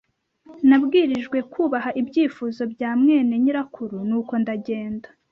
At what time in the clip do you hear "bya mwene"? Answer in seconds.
2.73-3.33